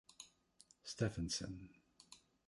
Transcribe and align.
Stephenson. 0.83 1.69